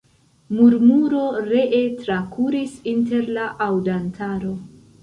[0.53, 1.21] Murmuro
[1.51, 4.61] ree trakuris inter la aŭdantaro.